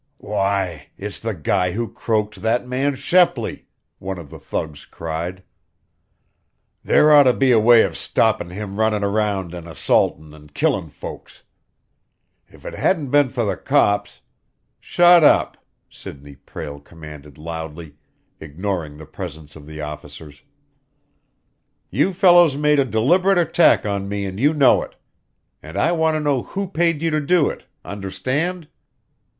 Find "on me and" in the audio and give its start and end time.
23.85-24.39